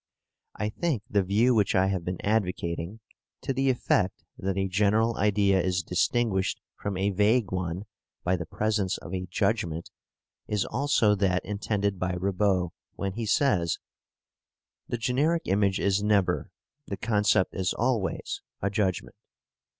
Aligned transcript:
I 0.55 0.69
think 0.69 1.03
the 1.07 1.21
view 1.21 1.53
which 1.53 1.75
I 1.75 1.85
have 1.89 2.03
been 2.03 2.19
advocating, 2.21 3.01
to 3.41 3.53
the 3.53 3.69
effect 3.69 4.23
that 4.35 4.57
a 4.57 4.67
general 4.67 5.15
idea 5.17 5.61
is 5.61 5.83
distinguished 5.83 6.59
from 6.81 6.97
a 6.97 7.11
vague 7.11 7.51
one 7.51 7.83
by 8.23 8.35
the 8.35 8.47
presence 8.47 8.97
of 8.97 9.13
a 9.13 9.27
judgment, 9.27 9.91
is 10.47 10.65
also 10.65 11.13
that 11.17 11.45
intended 11.45 11.99
by 11.99 12.13
Ribot 12.13 12.71
when 12.95 13.13
he 13.13 13.27
says 13.27 13.77
(op. 13.77 13.77
cit., 13.77 13.77
p. 13.77 14.89
92): 14.89 14.89
"The 14.89 14.97
generic 14.97 15.41
image 15.45 15.79
is 15.79 16.01
never, 16.01 16.49
the 16.87 16.97
concept 16.97 17.53
is 17.53 17.71
always, 17.71 18.41
a 18.59 18.71
judgment. 18.71 19.15